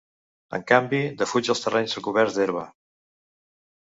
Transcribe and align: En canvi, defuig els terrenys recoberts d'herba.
En 0.57 0.63
canvi, 0.71 1.01
defuig 1.21 1.51
els 1.55 1.63
terrenys 1.67 1.95
recoberts 1.99 2.39
d'herba. 2.39 2.65